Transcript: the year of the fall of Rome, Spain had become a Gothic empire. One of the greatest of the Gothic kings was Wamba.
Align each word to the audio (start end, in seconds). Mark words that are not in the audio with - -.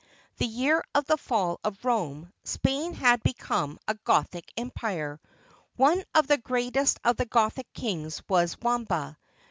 the 0.37 0.47
year 0.47 0.83
of 0.95 1.05
the 1.05 1.15
fall 1.15 1.59
of 1.63 1.85
Rome, 1.85 2.33
Spain 2.43 2.95
had 2.95 3.21
become 3.21 3.77
a 3.87 3.93
Gothic 4.03 4.51
empire. 4.57 5.21
One 5.75 6.03
of 6.15 6.25
the 6.25 6.39
greatest 6.39 6.99
of 7.03 7.17
the 7.17 7.27
Gothic 7.27 7.71
kings 7.71 8.23
was 8.27 8.57
Wamba. 8.59 9.19